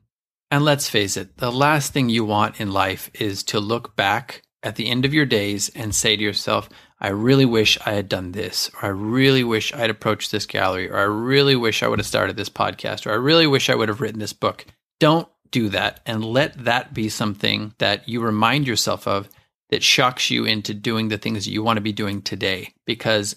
And 0.51 0.65
let's 0.65 0.89
face 0.89 1.17
it, 1.17 1.37
the 1.39 1.53
last 1.53 1.93
thing 1.93 2.09
you 2.09 2.25
want 2.25 2.61
in 2.61 2.73
life 2.73 3.11
is 3.15 3.43
to 3.45 3.61
look 3.61 3.97
back 3.97 4.43
at 4.63 4.77
the 4.77 4.89
end 4.89 5.05
of 5.05 5.15
your 5.15 5.27
days 5.27 5.69
and 5.71 5.95
say 5.95 6.17
to 6.17 6.23
yourself, 6.23 6.69
I 7.05 7.09
really 7.09 7.45
wish 7.45 7.77
I 7.85 7.93
had 7.93 8.09
done 8.09 8.33
this, 8.33 8.71
or 8.77 8.87
I 8.87 8.89
really 8.89 9.45
wish 9.45 9.75
I'd 9.75 9.91
approached 9.91 10.33
this 10.33 10.47
gallery, 10.47 10.89
or 10.89 10.97
I 10.97 11.03
really 11.03 11.55
wish 11.55 11.83
I 11.83 11.87
would 11.87 11.99
have 11.99 12.07
started 12.07 12.39
this 12.39 12.49
podcast, 12.49 13.07
or 13.07 13.11
I 13.11 13.17
really 13.17 13.47
wish 13.47 13.69
I 13.69 13.75
would 13.75 13.91
have 13.91 14.01
written 14.01 14.21
this 14.21 14.33
book. 14.33 14.65
Don't 15.01 15.29
do 15.51 15.69
that 15.69 16.01
and 16.07 16.25
let 16.25 16.65
that 16.65 16.95
be 16.95 17.11
something 17.11 17.75
that 17.77 18.09
you 18.09 18.23
remind 18.23 18.67
yourself 18.67 19.07
of 19.07 19.29
that 19.69 19.83
shocks 19.83 20.31
you 20.31 20.47
into 20.47 20.73
doing 20.73 21.09
the 21.09 21.19
things 21.19 21.47
you 21.47 21.63
want 21.63 21.77
to 21.77 21.83
be 21.83 21.93
doing 21.93 22.23
today 22.23 22.73
because 22.87 23.37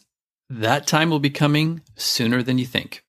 that 0.49 0.87
time 0.87 1.09
will 1.09 1.19
be 1.19 1.29
coming 1.29 1.81
sooner 1.97 2.41
than 2.41 2.57
you 2.57 2.65
think. 2.65 3.03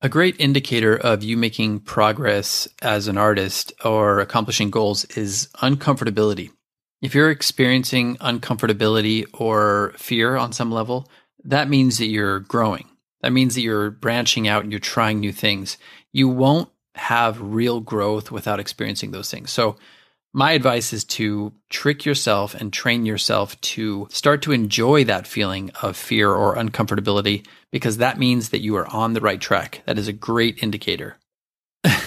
A 0.00 0.08
great 0.08 0.34
indicator 0.40 0.96
of 0.96 1.22
you 1.22 1.36
making 1.36 1.78
progress 1.78 2.66
as 2.82 3.06
an 3.06 3.18
artist 3.18 3.72
or 3.84 4.18
accomplishing 4.18 4.72
goals 4.72 5.04
is 5.16 5.48
uncomfortability. 5.58 6.50
If 7.02 7.16
you're 7.16 7.32
experiencing 7.32 8.16
uncomfortability 8.18 9.26
or 9.34 9.92
fear 9.96 10.36
on 10.36 10.52
some 10.52 10.70
level, 10.70 11.08
that 11.44 11.68
means 11.68 11.98
that 11.98 12.06
you're 12.06 12.38
growing. 12.38 12.88
That 13.22 13.32
means 13.32 13.56
that 13.56 13.62
you're 13.62 13.90
branching 13.90 14.46
out 14.46 14.62
and 14.62 14.72
you're 14.72 14.78
trying 14.78 15.18
new 15.18 15.32
things. 15.32 15.78
You 16.12 16.28
won't 16.28 16.70
have 16.94 17.40
real 17.40 17.80
growth 17.80 18.30
without 18.30 18.60
experiencing 18.60 19.10
those 19.10 19.30
things. 19.30 19.50
So, 19.50 19.76
my 20.34 20.52
advice 20.52 20.94
is 20.94 21.04
to 21.04 21.52
trick 21.68 22.06
yourself 22.06 22.54
and 22.54 22.72
train 22.72 23.04
yourself 23.04 23.60
to 23.60 24.08
start 24.10 24.40
to 24.42 24.52
enjoy 24.52 25.04
that 25.04 25.26
feeling 25.26 25.70
of 25.82 25.94
fear 25.94 26.30
or 26.30 26.56
uncomfortability 26.56 27.46
because 27.70 27.98
that 27.98 28.18
means 28.18 28.48
that 28.48 28.62
you 28.62 28.74
are 28.76 28.86
on 28.86 29.12
the 29.12 29.20
right 29.20 29.40
track. 29.40 29.82
That 29.84 29.98
is 29.98 30.08
a 30.08 30.12
great 30.12 30.62
indicator. 30.62 31.18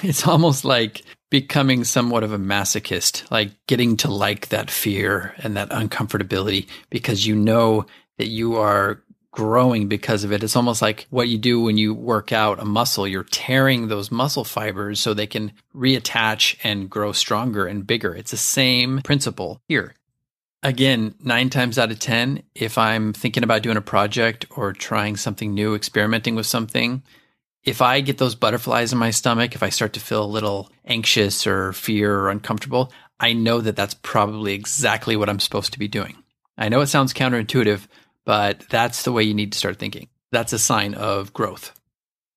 it's 0.09 0.27
almost 0.27 0.63
like 0.63 1.01
becoming 1.31 1.83
somewhat 1.83 2.23
of 2.23 2.31
a 2.31 2.37
masochist, 2.37 3.29
like 3.31 3.51
getting 3.67 3.97
to 3.97 4.11
like 4.11 4.49
that 4.49 4.69
fear 4.69 5.33
and 5.39 5.57
that 5.57 5.69
uncomfortability 5.69 6.67
because 6.89 7.25
you 7.25 7.35
know 7.35 7.85
that 8.17 8.27
you 8.27 8.55
are 8.55 9.01
growing 9.31 9.87
because 9.87 10.23
of 10.23 10.31
it. 10.31 10.43
It's 10.43 10.55
almost 10.55 10.81
like 10.81 11.07
what 11.09 11.27
you 11.27 11.37
do 11.37 11.59
when 11.59 11.77
you 11.77 11.93
work 11.93 12.31
out 12.31 12.61
a 12.61 12.65
muscle. 12.65 13.07
You're 13.07 13.23
tearing 13.23 13.87
those 13.87 14.11
muscle 14.11 14.45
fibers 14.45 14.99
so 14.99 15.13
they 15.13 15.27
can 15.27 15.51
reattach 15.75 16.55
and 16.63 16.89
grow 16.89 17.11
stronger 17.11 17.65
and 17.65 17.85
bigger. 17.85 18.15
It's 18.15 18.31
the 18.31 18.37
same 18.37 19.01
principle 19.01 19.59
here. 19.67 19.95
Again, 20.63 21.15
nine 21.19 21.49
times 21.49 21.77
out 21.77 21.91
of 21.91 21.99
10, 21.99 22.43
if 22.53 22.77
I'm 22.77 23.11
thinking 23.11 23.43
about 23.43 23.61
doing 23.63 23.77
a 23.77 23.81
project 23.81 24.45
or 24.51 24.71
trying 24.71 25.17
something 25.17 25.53
new, 25.53 25.75
experimenting 25.75 26.35
with 26.35 26.45
something, 26.45 27.03
if 27.65 27.81
I 27.81 27.99
get 28.01 28.19
those 28.19 28.35
butterflies 28.35 28.93
in 28.93 28.99
my 28.99 29.09
stomach, 29.09 29.55
if 29.55 29.63
I 29.63 29.69
start 29.69 29.93
to 29.93 29.99
feel 29.99 30.23
a 30.23 30.25
little 30.25 30.69
anxious 30.85 31.47
or 31.47 31.73
fear 31.73 32.15
or 32.15 32.29
uncomfortable, 32.29 32.91
I 33.19 33.33
know 33.33 33.59
that 33.59 33.75
that's 33.75 33.95
probably 33.95 34.53
exactly 34.53 35.15
what 35.15 35.29
I'm 35.29 35.39
supposed 35.39 35.73
to 35.73 35.79
be 35.79 35.87
doing. 35.87 36.15
I 36.57 36.69
know 36.69 36.81
it 36.81 36.87
sounds 36.87 37.13
counterintuitive, 37.13 37.87
but 38.23 38.63
that's 38.69 39.03
the 39.03 39.11
way 39.11 39.23
you 39.23 39.33
need 39.33 39.51
to 39.53 39.57
start 39.57 39.77
thinking. 39.77 40.07
That's 40.31 40.53
a 40.53 40.59
sign 40.59 40.93
of 40.93 41.33
growth. 41.33 41.71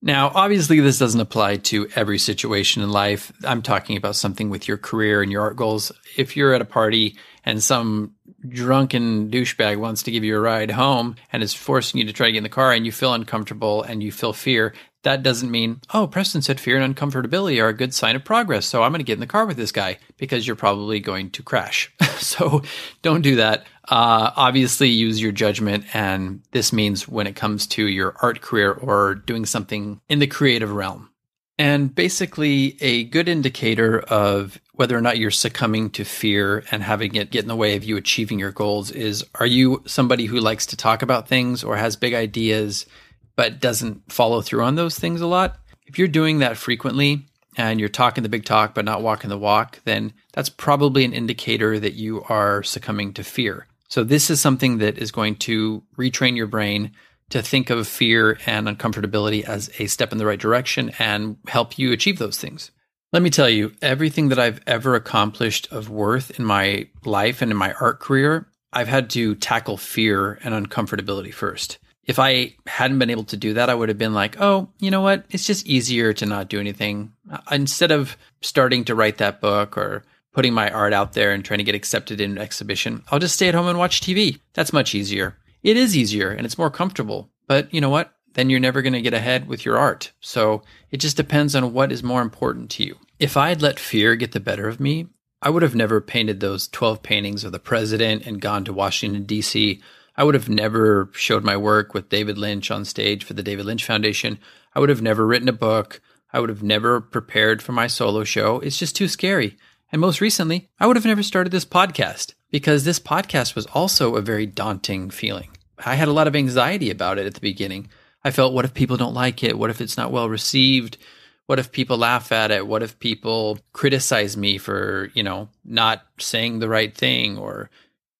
Now, 0.00 0.30
obviously, 0.32 0.78
this 0.80 0.98
doesn't 0.98 1.20
apply 1.20 1.56
to 1.56 1.88
every 1.96 2.18
situation 2.18 2.82
in 2.82 2.90
life. 2.90 3.32
I'm 3.44 3.62
talking 3.62 3.96
about 3.96 4.14
something 4.14 4.48
with 4.48 4.68
your 4.68 4.78
career 4.78 5.22
and 5.22 5.32
your 5.32 5.42
art 5.42 5.56
goals. 5.56 5.90
If 6.16 6.36
you're 6.36 6.54
at 6.54 6.62
a 6.62 6.66
party 6.66 7.16
and 7.44 7.62
some 7.62 8.14
drunken 8.48 9.30
douchebag 9.30 9.78
wants 9.78 10.04
to 10.04 10.12
give 10.12 10.22
you 10.22 10.36
a 10.36 10.40
ride 10.40 10.70
home 10.70 11.16
and 11.32 11.42
is 11.42 11.52
forcing 11.54 11.98
you 11.98 12.06
to 12.06 12.12
try 12.12 12.26
to 12.26 12.32
get 12.32 12.38
in 12.38 12.44
the 12.44 12.48
car 12.48 12.72
and 12.72 12.86
you 12.86 12.92
feel 12.92 13.12
uncomfortable 13.12 13.82
and 13.82 14.00
you 14.00 14.12
feel 14.12 14.32
fear, 14.32 14.72
that 15.02 15.22
doesn't 15.22 15.50
mean, 15.50 15.80
oh, 15.92 16.06
Preston 16.06 16.42
said 16.42 16.60
fear 16.60 16.78
and 16.78 16.94
uncomfortability 16.94 17.60
are 17.62 17.68
a 17.68 17.74
good 17.74 17.94
sign 17.94 18.14
of 18.14 18.24
progress. 18.24 18.66
So 18.66 18.82
I'm 18.82 18.92
going 18.92 19.00
to 19.00 19.04
get 19.04 19.14
in 19.14 19.20
the 19.20 19.26
car 19.26 19.46
with 19.46 19.56
this 19.56 19.72
guy 19.72 19.98
because 20.16 20.46
you're 20.46 20.56
probably 20.56 21.00
going 21.00 21.30
to 21.30 21.42
crash. 21.42 21.92
so 22.18 22.62
don't 23.02 23.22
do 23.22 23.36
that. 23.36 23.64
Uh, 23.90 24.32
obviously, 24.36 24.88
use 24.88 25.20
your 25.20 25.32
judgment. 25.32 25.84
And 25.94 26.42
this 26.50 26.72
means 26.72 27.08
when 27.08 27.26
it 27.26 27.36
comes 27.36 27.66
to 27.68 27.86
your 27.86 28.14
art 28.20 28.40
career 28.42 28.72
or 28.72 29.14
doing 29.14 29.46
something 29.46 30.00
in 30.08 30.18
the 30.18 30.26
creative 30.26 30.72
realm. 30.72 31.10
And 31.58 31.92
basically, 31.92 32.76
a 32.80 33.04
good 33.04 33.28
indicator 33.28 33.98
of 34.00 34.60
whether 34.72 34.96
or 34.96 35.00
not 35.00 35.18
you're 35.18 35.32
succumbing 35.32 35.90
to 35.90 36.04
fear 36.04 36.62
and 36.70 36.84
having 36.84 37.16
it 37.16 37.32
get 37.32 37.42
in 37.42 37.48
the 37.48 37.56
way 37.56 37.74
of 37.74 37.82
you 37.82 37.96
achieving 37.96 38.38
your 38.38 38.52
goals 38.52 38.92
is 38.92 39.24
are 39.34 39.46
you 39.46 39.82
somebody 39.86 40.26
who 40.26 40.38
likes 40.38 40.66
to 40.66 40.76
talk 40.76 41.02
about 41.02 41.26
things 41.26 41.64
or 41.64 41.76
has 41.76 41.96
big 41.96 42.14
ideas 42.14 42.86
but 43.34 43.58
doesn't 43.58 44.12
follow 44.12 44.40
through 44.40 44.62
on 44.62 44.76
those 44.76 44.98
things 44.98 45.20
a 45.20 45.26
lot? 45.26 45.58
If 45.86 45.98
you're 45.98 46.06
doing 46.06 46.38
that 46.38 46.56
frequently 46.56 47.26
and 47.56 47.80
you're 47.80 47.88
talking 47.88 48.22
the 48.22 48.28
big 48.28 48.44
talk 48.44 48.74
but 48.74 48.84
not 48.84 49.02
walking 49.02 49.30
the 49.30 49.38
walk, 49.38 49.80
then 49.84 50.12
that's 50.32 50.50
probably 50.50 51.04
an 51.04 51.12
indicator 51.12 51.80
that 51.80 51.94
you 51.94 52.22
are 52.28 52.62
succumbing 52.62 53.14
to 53.14 53.24
fear. 53.24 53.66
So, 53.88 54.04
this 54.04 54.30
is 54.30 54.40
something 54.40 54.78
that 54.78 54.98
is 54.98 55.10
going 55.10 55.36
to 55.36 55.82
retrain 55.96 56.36
your 56.36 56.46
brain 56.46 56.92
to 57.30 57.42
think 57.42 57.70
of 57.70 57.86
fear 57.86 58.38
and 58.46 58.66
uncomfortability 58.66 59.44
as 59.44 59.70
a 59.78 59.86
step 59.86 60.12
in 60.12 60.18
the 60.18 60.26
right 60.26 60.40
direction 60.40 60.92
and 60.98 61.36
help 61.46 61.78
you 61.78 61.92
achieve 61.92 62.18
those 62.18 62.38
things. 62.38 62.70
Let 63.12 63.22
me 63.22 63.30
tell 63.30 63.48
you, 63.48 63.72
everything 63.80 64.28
that 64.28 64.38
I've 64.38 64.60
ever 64.66 64.94
accomplished 64.94 65.72
of 65.72 65.88
worth 65.88 66.38
in 66.38 66.44
my 66.44 66.88
life 67.04 67.40
and 67.40 67.50
in 67.50 67.56
my 67.56 67.72
art 67.74 68.00
career, 68.00 68.46
I've 68.72 68.88
had 68.88 69.10
to 69.10 69.34
tackle 69.36 69.78
fear 69.78 70.38
and 70.42 70.54
uncomfortability 70.54 71.32
first. 71.32 71.78
If 72.04 72.18
I 72.18 72.56
hadn't 72.66 72.98
been 72.98 73.10
able 73.10 73.24
to 73.24 73.36
do 73.36 73.54
that, 73.54 73.70
I 73.70 73.74
would 73.74 73.88
have 73.88 73.98
been 73.98 74.14
like, 74.14 74.40
oh, 74.40 74.68
you 74.78 74.90
know 74.90 75.00
what? 75.00 75.24
It's 75.30 75.46
just 75.46 75.66
easier 75.66 76.12
to 76.14 76.26
not 76.26 76.48
do 76.48 76.60
anything. 76.60 77.12
Uh, 77.30 77.38
instead 77.50 77.90
of 77.90 78.16
starting 78.40 78.84
to 78.86 78.94
write 78.94 79.18
that 79.18 79.40
book 79.40 79.76
or 79.76 80.04
putting 80.32 80.52
my 80.52 80.70
art 80.70 80.92
out 80.92 81.12
there 81.12 81.32
and 81.32 81.44
trying 81.44 81.58
to 81.58 81.64
get 81.64 81.74
accepted 81.74 82.20
in 82.20 82.32
an 82.32 82.38
exhibition, 82.38 83.02
I'll 83.10 83.18
just 83.18 83.34
stay 83.34 83.48
at 83.48 83.54
home 83.54 83.66
and 83.68 83.78
watch 83.78 84.00
TV. 84.00 84.40
That's 84.54 84.72
much 84.72 84.94
easier. 84.94 85.36
It 85.62 85.76
is 85.76 85.96
easier 85.96 86.30
and 86.30 86.44
it's 86.44 86.58
more 86.58 86.70
comfortable. 86.70 87.30
But 87.46 87.72
you 87.72 87.80
know 87.80 87.90
what? 87.90 88.12
Then 88.34 88.50
you're 88.50 88.60
never 88.60 88.82
going 88.82 88.92
to 88.92 89.00
get 89.00 89.14
ahead 89.14 89.48
with 89.48 89.64
your 89.64 89.78
art. 89.78 90.12
So 90.20 90.62
it 90.90 90.98
just 90.98 91.16
depends 91.16 91.54
on 91.56 91.72
what 91.72 91.90
is 91.90 92.02
more 92.02 92.22
important 92.22 92.70
to 92.72 92.84
you. 92.84 92.96
If 93.18 93.36
I 93.36 93.48
had 93.48 93.62
let 93.62 93.80
fear 93.80 94.14
get 94.14 94.32
the 94.32 94.40
better 94.40 94.68
of 94.68 94.78
me, 94.78 95.08
I 95.42 95.50
would 95.50 95.62
have 95.62 95.74
never 95.74 96.00
painted 96.00 96.40
those 96.40 96.68
12 96.68 97.02
paintings 97.02 97.44
of 97.44 97.52
the 97.52 97.58
president 97.58 98.26
and 98.26 98.40
gone 98.40 98.64
to 98.64 98.72
Washington, 98.72 99.24
D.C. 99.24 99.80
I 100.16 100.24
would 100.24 100.34
have 100.34 100.48
never 100.48 101.10
showed 101.12 101.44
my 101.44 101.56
work 101.56 101.94
with 101.94 102.08
David 102.08 102.38
Lynch 102.38 102.70
on 102.70 102.84
stage 102.84 103.24
for 103.24 103.34
the 103.34 103.42
David 103.42 103.66
Lynch 103.66 103.84
Foundation. 103.84 104.38
I 104.74 104.80
would 104.80 104.88
have 104.88 105.02
never 105.02 105.26
written 105.26 105.48
a 105.48 105.52
book. 105.52 106.00
I 106.32 106.40
would 106.40 106.48
have 106.48 106.62
never 106.62 107.00
prepared 107.00 107.62
for 107.62 107.72
my 107.72 107.86
solo 107.86 108.24
show. 108.24 108.58
It's 108.58 108.78
just 108.78 108.96
too 108.96 109.08
scary. 109.08 109.56
And 109.90 110.00
most 110.00 110.20
recently, 110.20 110.68
I 110.78 110.86
would 110.86 110.96
have 110.96 111.06
never 111.06 111.22
started 111.22 111.50
this 111.50 111.64
podcast 111.64 112.34
because 112.50 112.84
this 112.84 113.00
podcast 113.00 113.54
was 113.54 113.66
also 113.66 114.16
a 114.16 114.22
very 114.22 114.44
daunting 114.44 115.10
feeling. 115.10 115.50
I 115.84 115.94
had 115.94 116.08
a 116.08 116.12
lot 116.12 116.26
of 116.26 116.36
anxiety 116.36 116.90
about 116.90 117.18
it 117.18 117.26
at 117.26 117.34
the 117.34 117.40
beginning. 117.40 117.88
I 118.22 118.30
felt, 118.30 118.52
what 118.52 118.64
if 118.64 118.74
people 118.74 118.96
don't 118.96 119.14
like 119.14 119.42
it? 119.42 119.58
What 119.58 119.70
if 119.70 119.80
it's 119.80 119.96
not 119.96 120.12
well 120.12 120.28
received? 120.28 120.98
What 121.46 121.58
if 121.58 121.72
people 121.72 121.96
laugh 121.96 122.32
at 122.32 122.50
it? 122.50 122.66
What 122.66 122.82
if 122.82 122.98
people 122.98 123.58
criticize 123.72 124.36
me 124.36 124.58
for, 124.58 125.10
you 125.14 125.22
know, 125.22 125.48
not 125.64 126.04
saying 126.18 126.58
the 126.58 126.68
right 126.68 126.94
thing 126.94 127.38
or 127.38 127.70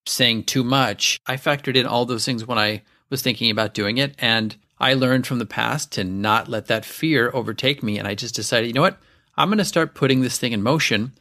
saying 0.07 0.45
too 0.45 0.63
much? 0.63 1.19
I 1.27 1.35
factored 1.35 1.75
in 1.75 1.85
all 1.85 2.05
those 2.05 2.25
things 2.25 2.47
when 2.47 2.57
I 2.57 2.81
was 3.11 3.21
thinking 3.21 3.51
about 3.51 3.75
doing 3.75 3.97
it. 3.97 4.15
And 4.17 4.55
I 4.79 4.95
learned 4.95 5.27
from 5.27 5.37
the 5.37 5.45
past 5.45 5.91
to 5.91 6.03
not 6.03 6.47
let 6.47 6.67
that 6.67 6.85
fear 6.85 7.29
overtake 7.33 7.83
me. 7.83 7.99
And 7.99 8.07
I 8.07 8.15
just 8.15 8.33
decided, 8.33 8.67
you 8.67 8.73
know 8.73 8.81
what? 8.81 8.97
I'm 9.37 9.49
going 9.49 9.59
to 9.59 9.65
start 9.65 9.93
putting 9.93 10.21
this 10.21 10.39
thing 10.39 10.53
in 10.53 10.63
motion. 10.63 11.11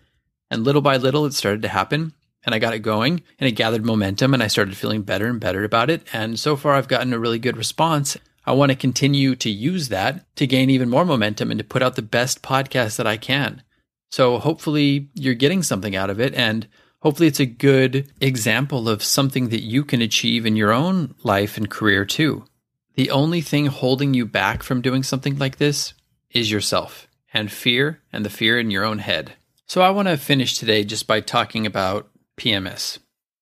And 0.50 0.64
little 0.64 0.82
by 0.82 0.96
little, 0.96 1.26
it 1.26 1.34
started 1.34 1.62
to 1.62 1.68
happen 1.68 2.14
and 2.44 2.54
I 2.54 2.58
got 2.58 2.74
it 2.74 2.80
going 2.80 3.22
and 3.38 3.48
it 3.48 3.52
gathered 3.52 3.84
momentum 3.84 4.34
and 4.34 4.42
I 4.42 4.46
started 4.46 4.76
feeling 4.76 5.02
better 5.02 5.26
and 5.26 5.40
better 5.40 5.64
about 5.64 5.90
it. 5.90 6.06
And 6.12 6.38
so 6.38 6.56
far, 6.56 6.74
I've 6.74 6.88
gotten 6.88 7.12
a 7.12 7.18
really 7.18 7.38
good 7.38 7.56
response. 7.56 8.16
I 8.46 8.52
want 8.52 8.70
to 8.70 8.76
continue 8.76 9.36
to 9.36 9.50
use 9.50 9.88
that 9.88 10.24
to 10.36 10.46
gain 10.46 10.70
even 10.70 10.88
more 10.88 11.04
momentum 11.04 11.50
and 11.50 11.58
to 11.58 11.64
put 11.64 11.82
out 11.82 11.96
the 11.96 12.02
best 12.02 12.42
podcast 12.42 12.96
that 12.96 13.06
I 13.06 13.18
can. 13.18 13.62
So 14.10 14.38
hopefully, 14.38 15.10
you're 15.12 15.34
getting 15.34 15.62
something 15.62 15.94
out 15.94 16.08
of 16.08 16.18
it. 16.18 16.32
And 16.34 16.66
hopefully, 17.00 17.28
it's 17.28 17.40
a 17.40 17.46
good 17.46 18.10
example 18.20 18.88
of 18.88 19.02
something 19.02 19.50
that 19.50 19.62
you 19.62 19.84
can 19.84 20.00
achieve 20.00 20.46
in 20.46 20.56
your 20.56 20.72
own 20.72 21.14
life 21.22 21.58
and 21.58 21.70
career 21.70 22.06
too. 22.06 22.46
The 22.94 23.10
only 23.10 23.42
thing 23.42 23.66
holding 23.66 24.14
you 24.14 24.24
back 24.24 24.62
from 24.62 24.80
doing 24.80 25.02
something 25.02 25.38
like 25.38 25.58
this 25.58 25.92
is 26.30 26.50
yourself 26.50 27.06
and 27.34 27.52
fear 27.52 28.00
and 28.12 28.24
the 28.24 28.30
fear 28.30 28.58
in 28.58 28.70
your 28.70 28.84
own 28.84 28.98
head. 28.98 29.34
So 29.68 29.82
I 29.82 29.90
want 29.90 30.08
to 30.08 30.16
finish 30.16 30.56
today 30.56 30.82
just 30.82 31.06
by 31.06 31.20
talking 31.20 31.66
about 31.66 32.08
PMS 32.40 33.00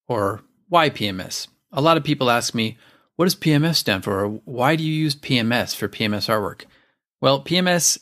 or 0.09 0.43
why 0.69 0.91
PMS. 0.91 1.47
A 1.73 1.81
lot 1.81 1.97
of 1.97 2.03
people 2.03 2.31
ask 2.31 2.53
me, 2.53 2.79
what 3.15 3.27
does 3.27 3.37
PMS 3.37 3.77
stand 3.77 4.03
for? 4.03 4.25
Or 4.25 4.29
why 4.45 4.75
do 4.75 4.83
you 4.83 4.93
use 4.93 5.15
PMS 5.15 5.77
for 5.77 5.89
PMS 5.89 6.29
artwork? 6.29 6.65
Well, 7.21 7.45
PMS 7.45 7.99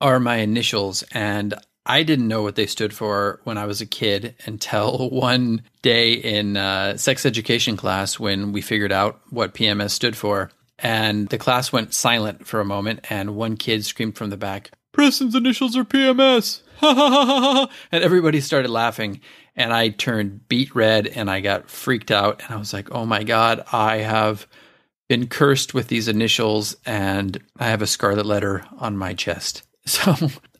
are 0.00 0.18
my 0.18 0.38
initials, 0.38 1.04
and 1.12 1.54
I 1.86 2.02
didn't 2.02 2.26
know 2.26 2.42
what 2.42 2.56
they 2.56 2.66
stood 2.66 2.92
for 2.92 3.40
when 3.44 3.56
I 3.56 3.66
was 3.66 3.80
a 3.80 3.86
kid 3.86 4.34
until 4.44 5.08
one 5.12 5.62
day 5.82 6.14
in 6.14 6.56
uh, 6.56 6.96
sex 6.96 7.24
education 7.24 7.76
class 7.76 8.18
when 8.18 8.50
we 8.50 8.60
figured 8.60 8.92
out 8.92 9.20
what 9.30 9.54
PMS 9.54 9.90
stood 9.90 10.16
for. 10.16 10.50
And 10.80 11.28
the 11.28 11.38
class 11.38 11.72
went 11.72 11.94
silent 11.94 12.44
for 12.44 12.58
a 12.58 12.64
moment, 12.64 13.06
and 13.08 13.36
one 13.36 13.56
kid 13.56 13.84
screamed 13.84 14.16
from 14.16 14.30
the 14.30 14.36
back, 14.36 14.72
Preston's 14.92 15.34
initials 15.34 15.76
are 15.76 15.84
PMS. 15.84 16.60
and 17.92 18.02
everybody 18.04 18.40
started 18.40 18.70
laughing 18.70 19.20
and 19.54 19.72
I 19.72 19.90
turned 19.90 20.48
beet 20.48 20.74
red 20.74 21.06
and 21.06 21.30
I 21.30 21.40
got 21.40 21.70
freaked 21.70 22.10
out 22.10 22.42
and 22.42 22.52
I 22.52 22.58
was 22.58 22.72
like, 22.72 22.90
"Oh 22.90 23.06
my 23.06 23.22
god, 23.22 23.64
I 23.72 23.98
have 23.98 24.46
been 25.08 25.28
cursed 25.28 25.74
with 25.74 25.88
these 25.88 26.08
initials 26.08 26.74
and 26.84 27.40
I 27.58 27.66
have 27.66 27.82
a 27.82 27.86
scarlet 27.86 28.26
letter 28.26 28.64
on 28.78 28.96
my 28.96 29.14
chest." 29.14 29.62
So, 29.84 30.14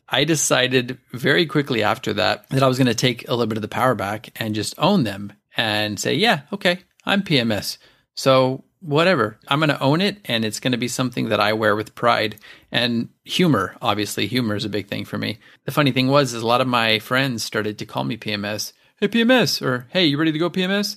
I 0.09 0.25
decided 0.25 0.97
very 1.13 1.45
quickly 1.45 1.81
after 1.81 2.11
that 2.13 2.49
that 2.49 2.61
I 2.61 2.67
was 2.67 2.77
going 2.77 2.87
to 2.87 2.93
take 2.93 3.25
a 3.27 3.31
little 3.31 3.47
bit 3.47 3.57
of 3.57 3.61
the 3.61 3.69
power 3.69 3.95
back 3.95 4.29
and 4.35 4.53
just 4.53 4.75
own 4.77 5.03
them 5.03 5.31
and 5.55 5.97
say, 5.97 6.13
"Yeah, 6.13 6.41
okay, 6.51 6.79
I'm 7.05 7.23
PMS." 7.23 7.77
So, 8.15 8.65
whatever. 8.83 9.39
I'm 9.47 9.59
going 9.59 9.69
to 9.69 9.79
own 9.79 10.01
it 10.01 10.17
and 10.25 10.45
it's 10.45 10.59
going 10.59 10.73
to 10.73 10.77
be 10.77 10.87
something 10.87 11.29
that 11.29 11.39
I 11.39 11.53
wear 11.53 11.75
with 11.75 11.95
pride 11.95 12.35
and 12.71 13.09
humor. 13.23 13.75
Obviously, 13.81 14.27
humor 14.27 14.55
is 14.55 14.65
a 14.65 14.69
big 14.69 14.87
thing 14.87 15.05
for 15.05 15.17
me. 15.17 15.39
The 15.65 15.71
funny 15.71 15.91
thing 15.91 16.07
was 16.07 16.33
is 16.33 16.43
a 16.43 16.47
lot 16.47 16.61
of 16.61 16.67
my 16.67 16.99
friends 16.99 17.43
started 17.43 17.79
to 17.79 17.85
call 17.85 18.03
me 18.03 18.17
PMS 18.17 18.73
hey 19.03 19.07
PMS 19.07 19.61
or 19.61 19.85
hey, 19.89 20.05
you 20.05 20.17
ready 20.17 20.31
to 20.31 20.39
go 20.39 20.49
PMS? 20.49 20.95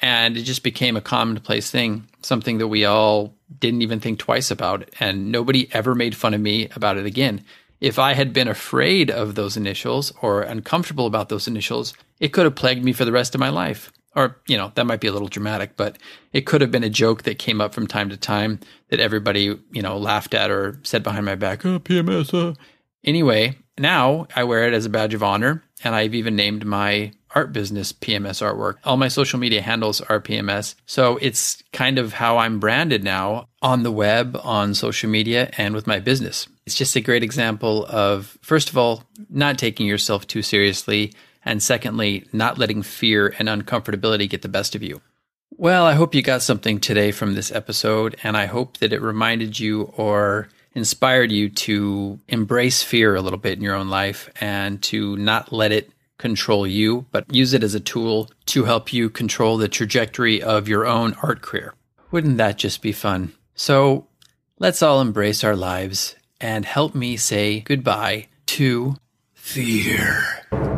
And 0.00 0.36
it 0.36 0.42
just 0.42 0.62
became 0.62 0.96
a 0.96 1.00
commonplace 1.00 1.72
thing, 1.72 2.06
something 2.22 2.58
that 2.58 2.68
we 2.68 2.84
all 2.84 3.34
didn't 3.58 3.82
even 3.82 3.98
think 3.98 4.20
twice 4.20 4.52
about. 4.52 4.88
And 5.00 5.32
nobody 5.32 5.68
ever 5.72 5.94
made 5.96 6.14
fun 6.14 6.34
of 6.34 6.40
me 6.40 6.68
about 6.76 6.98
it 6.98 7.06
again. 7.06 7.44
If 7.80 7.98
I 7.98 8.12
had 8.12 8.32
been 8.32 8.46
afraid 8.46 9.10
of 9.10 9.34
those 9.34 9.56
initials 9.56 10.12
or 10.22 10.42
uncomfortable 10.42 11.06
about 11.06 11.30
those 11.30 11.48
initials, 11.48 11.94
it 12.20 12.28
could 12.28 12.44
have 12.44 12.54
plagued 12.54 12.84
me 12.84 12.92
for 12.92 13.04
the 13.04 13.12
rest 13.12 13.34
of 13.34 13.40
my 13.40 13.48
life. 13.48 13.92
Or, 14.18 14.36
you 14.48 14.56
know, 14.56 14.72
that 14.74 14.84
might 14.84 14.98
be 14.98 15.06
a 15.06 15.12
little 15.12 15.28
dramatic, 15.28 15.76
but 15.76 15.96
it 16.32 16.44
could 16.44 16.60
have 16.60 16.72
been 16.72 16.82
a 16.82 16.90
joke 16.90 17.22
that 17.22 17.38
came 17.38 17.60
up 17.60 17.72
from 17.72 17.86
time 17.86 18.08
to 18.08 18.16
time 18.16 18.58
that 18.88 18.98
everybody, 18.98 19.56
you 19.70 19.80
know, 19.80 19.96
laughed 19.96 20.34
at 20.34 20.50
or 20.50 20.80
said 20.82 21.04
behind 21.04 21.24
my 21.24 21.36
back, 21.36 21.64
oh, 21.64 21.78
PMS. 21.78 22.34
Uh. 22.34 22.54
Anyway, 23.04 23.56
now 23.78 24.26
I 24.34 24.42
wear 24.42 24.66
it 24.66 24.74
as 24.74 24.86
a 24.86 24.90
badge 24.90 25.14
of 25.14 25.22
honor, 25.22 25.62
and 25.84 25.94
I've 25.94 26.16
even 26.16 26.34
named 26.34 26.66
my 26.66 27.12
art 27.32 27.52
business 27.52 27.92
PMS 27.92 28.42
Artwork. 28.42 28.78
All 28.84 28.96
my 28.96 29.06
social 29.06 29.38
media 29.38 29.62
handles 29.62 30.00
are 30.00 30.20
PMS. 30.20 30.74
So 30.86 31.16
it's 31.18 31.62
kind 31.72 31.96
of 31.96 32.14
how 32.14 32.38
I'm 32.38 32.58
branded 32.58 33.04
now 33.04 33.46
on 33.62 33.84
the 33.84 33.92
web, 33.92 34.36
on 34.42 34.74
social 34.74 35.08
media, 35.08 35.50
and 35.56 35.76
with 35.76 35.86
my 35.86 36.00
business. 36.00 36.48
It's 36.66 36.74
just 36.74 36.96
a 36.96 37.00
great 37.00 37.22
example 37.22 37.86
of, 37.86 38.36
first 38.42 38.68
of 38.68 38.76
all, 38.76 39.04
not 39.30 39.58
taking 39.58 39.86
yourself 39.86 40.26
too 40.26 40.42
seriously, 40.42 41.12
and 41.48 41.62
secondly, 41.62 42.26
not 42.30 42.58
letting 42.58 42.82
fear 42.82 43.34
and 43.38 43.48
uncomfortability 43.48 44.28
get 44.28 44.42
the 44.42 44.48
best 44.48 44.74
of 44.74 44.82
you. 44.82 45.00
Well, 45.56 45.86
I 45.86 45.94
hope 45.94 46.14
you 46.14 46.20
got 46.20 46.42
something 46.42 46.78
today 46.78 47.10
from 47.10 47.34
this 47.34 47.50
episode, 47.50 48.16
and 48.22 48.36
I 48.36 48.44
hope 48.44 48.76
that 48.76 48.92
it 48.92 49.00
reminded 49.00 49.58
you 49.58 49.84
or 49.96 50.50
inspired 50.74 51.32
you 51.32 51.48
to 51.48 52.20
embrace 52.28 52.82
fear 52.82 53.16
a 53.16 53.22
little 53.22 53.38
bit 53.38 53.56
in 53.56 53.64
your 53.64 53.74
own 53.74 53.88
life 53.88 54.28
and 54.42 54.82
to 54.82 55.16
not 55.16 55.50
let 55.50 55.72
it 55.72 55.90
control 56.18 56.66
you, 56.66 57.06
but 57.12 57.24
use 57.34 57.54
it 57.54 57.64
as 57.64 57.74
a 57.74 57.80
tool 57.80 58.30
to 58.44 58.64
help 58.64 58.92
you 58.92 59.08
control 59.08 59.56
the 59.56 59.68
trajectory 59.68 60.42
of 60.42 60.68
your 60.68 60.86
own 60.86 61.16
art 61.22 61.40
career. 61.40 61.72
Wouldn't 62.10 62.36
that 62.36 62.58
just 62.58 62.82
be 62.82 62.92
fun? 62.92 63.32
So 63.54 64.06
let's 64.58 64.82
all 64.82 65.00
embrace 65.00 65.42
our 65.42 65.56
lives 65.56 66.14
and 66.42 66.66
help 66.66 66.94
me 66.94 67.16
say 67.16 67.60
goodbye 67.60 68.26
to 68.46 68.96
fear. 69.32 70.77